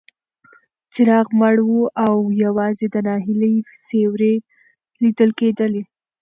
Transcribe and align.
څراغ 0.93 1.27
مړ 1.39 1.55
و 1.69 1.73
او 2.05 2.15
یوازې 2.43 2.85
د 2.91 2.95
ناهیلۍ 3.07 3.55
سیوري 3.87 4.35
لیدل 5.01 5.31
کېدل. 5.39 5.73